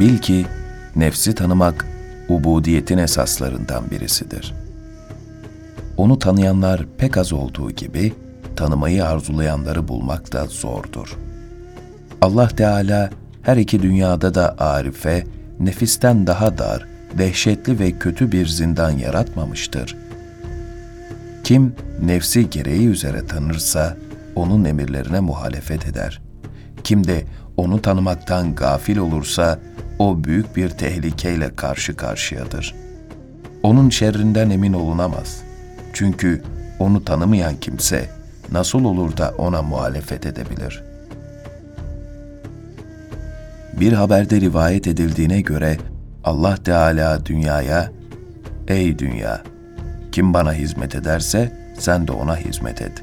Bil 0.00 0.18
ki 0.18 0.46
nefsi 0.96 1.34
tanımak 1.34 1.86
ubudiyetin 2.28 2.98
esaslarından 2.98 3.90
birisidir. 3.90 4.54
Onu 5.96 6.18
tanıyanlar 6.18 6.86
pek 6.98 7.16
az 7.16 7.32
olduğu 7.32 7.70
gibi 7.70 8.12
tanımayı 8.56 9.04
arzulayanları 9.04 9.88
bulmak 9.88 10.32
da 10.32 10.46
zordur. 10.46 11.16
Allah 12.20 12.48
Teala 12.48 13.10
her 13.42 13.56
iki 13.56 13.82
dünyada 13.82 14.34
da 14.34 14.58
arife, 14.58 15.24
nefisten 15.60 16.26
daha 16.26 16.58
dar, 16.58 16.86
dehşetli 17.18 17.78
ve 17.78 17.92
kötü 17.92 18.32
bir 18.32 18.46
zindan 18.46 18.90
yaratmamıştır. 18.90 19.96
Kim 21.44 21.74
nefsi 22.02 22.50
gereği 22.50 22.86
üzere 22.86 23.26
tanırsa 23.26 23.96
onun 24.34 24.64
emirlerine 24.64 25.20
muhalefet 25.20 25.86
eder. 25.86 26.25
Kim 26.84 27.06
de 27.06 27.24
onu 27.56 27.82
tanımaktan 27.82 28.54
gafil 28.54 28.96
olursa 28.96 29.58
o 29.98 30.24
büyük 30.24 30.56
bir 30.56 30.68
tehlikeyle 30.68 31.56
karşı 31.56 31.96
karşıyadır. 31.96 32.74
Onun 33.62 33.90
şerrinden 33.90 34.50
emin 34.50 34.72
olunamaz. 34.72 35.42
Çünkü 35.92 36.42
onu 36.78 37.04
tanımayan 37.04 37.56
kimse 37.56 38.08
nasıl 38.52 38.84
olur 38.84 39.16
da 39.16 39.34
ona 39.38 39.62
muhalefet 39.62 40.26
edebilir? 40.26 40.82
Bir 43.80 43.92
haberde 43.92 44.40
rivayet 44.40 44.86
edildiğine 44.86 45.40
göre 45.40 45.76
Allah 46.24 46.56
Teala 46.56 47.26
dünyaya, 47.26 47.92
Ey 48.68 48.98
dünya! 48.98 49.42
Kim 50.12 50.34
bana 50.34 50.52
hizmet 50.52 50.94
ederse 50.94 51.52
sen 51.78 52.08
de 52.08 52.12
ona 52.12 52.36
hizmet 52.36 52.82
et. 52.82 53.02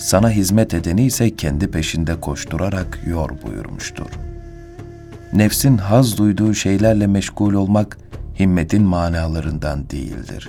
Sana 0.00 0.30
hizmet 0.30 0.74
edeni 0.74 1.04
ise 1.04 1.36
kendi 1.36 1.70
peşinde 1.70 2.20
koşturarak 2.20 3.00
yor 3.06 3.30
buyurmuştur. 3.46 4.06
Nefsin 5.32 5.78
haz 5.78 6.18
duyduğu 6.18 6.54
şeylerle 6.54 7.06
meşgul 7.06 7.54
olmak 7.54 7.98
himmetin 8.38 8.82
manalarından 8.82 9.90
değildir. 9.90 10.48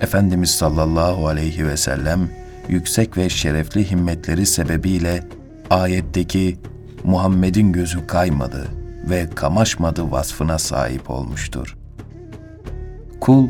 Efendimiz 0.00 0.50
sallallahu 0.50 1.28
aleyhi 1.28 1.66
ve 1.66 1.76
sellem 1.76 2.30
yüksek 2.68 3.16
ve 3.16 3.28
şerefli 3.28 3.90
himmetleri 3.90 4.46
sebebiyle 4.46 5.24
ayetteki 5.70 6.58
Muhammed'in 7.04 7.72
gözü 7.72 8.06
kaymadı 8.06 8.66
ve 9.10 9.30
kamaşmadı 9.34 10.10
vasfına 10.10 10.58
sahip 10.58 11.10
olmuştur. 11.10 11.76
Kul, 13.20 13.48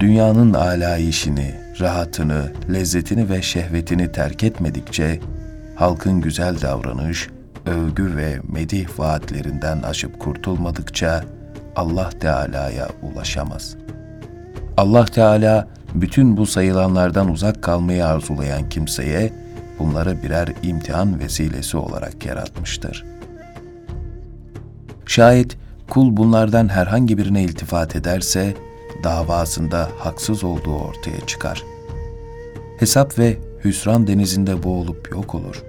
dünyanın 0.00 0.54
alayişini, 0.54 1.61
rahatını, 1.80 2.52
lezzetini 2.72 3.30
ve 3.30 3.42
şehvetini 3.42 4.12
terk 4.12 4.44
etmedikçe, 4.44 5.20
halkın 5.74 6.20
güzel 6.20 6.60
davranış, 6.60 7.28
övgü 7.66 8.16
ve 8.16 8.40
medih 8.48 8.86
vaatlerinden 8.98 9.82
aşıp 9.82 10.20
kurtulmadıkça 10.20 11.24
Allah 11.76 12.10
Teala'ya 12.10 12.88
ulaşamaz. 13.02 13.76
Allah 14.76 15.04
Teala 15.04 15.68
bütün 15.94 16.36
bu 16.36 16.46
sayılanlardan 16.46 17.30
uzak 17.30 17.62
kalmayı 17.62 18.06
arzulayan 18.06 18.68
kimseye 18.68 19.32
bunları 19.78 20.22
birer 20.22 20.48
imtihan 20.62 21.18
vesilesi 21.18 21.76
olarak 21.76 22.26
yaratmıştır. 22.26 23.04
Şayet 25.06 25.56
kul 25.88 26.16
bunlardan 26.16 26.68
herhangi 26.68 27.18
birine 27.18 27.42
iltifat 27.42 27.96
ederse 27.96 28.54
davasında 29.04 29.88
haksız 29.98 30.44
olduğu 30.44 30.78
ortaya 30.78 31.26
çıkar. 31.26 31.64
Hesap 32.78 33.18
ve 33.18 33.38
hüsran 33.64 34.06
denizinde 34.06 34.62
boğulup 34.62 35.10
yok 35.12 35.34
olur. 35.34 35.62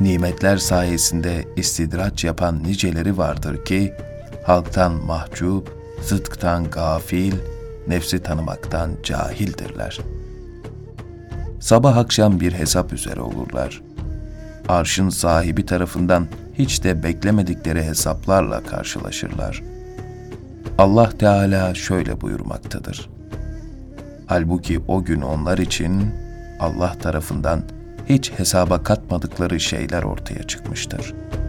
Nimetler 0.00 0.56
sayesinde 0.56 1.44
istidraç 1.56 2.24
yapan 2.24 2.62
niceleri 2.62 3.18
vardır 3.18 3.64
ki 3.64 3.92
halktan 4.44 4.92
mahcup, 4.92 5.72
zıtktan 6.02 6.70
gafil, 6.70 7.34
nefsi 7.88 8.22
tanımaktan 8.22 8.90
cahildirler. 9.02 10.00
Sabah 11.60 11.96
akşam 11.96 12.40
bir 12.40 12.52
hesap 12.52 12.92
üzere 12.92 13.20
olurlar. 13.20 13.82
Arşın 14.68 15.08
sahibi 15.08 15.66
tarafından 15.66 16.26
hiç 16.58 16.84
de 16.84 17.02
beklemedikleri 17.02 17.84
hesaplarla 17.84 18.62
karşılaşırlar. 18.62 19.62
Allah 20.78 21.10
Teala 21.10 21.74
şöyle 21.74 22.20
buyurmaktadır. 22.20 23.10
Halbuki 24.26 24.80
o 24.88 25.04
gün 25.04 25.20
onlar 25.20 25.58
için 25.58 26.14
Allah 26.60 26.92
tarafından 26.98 27.62
hiç 28.08 28.32
hesaba 28.36 28.82
katmadıkları 28.82 29.60
şeyler 29.60 30.02
ortaya 30.02 30.42
çıkmıştır.'' 30.42 31.43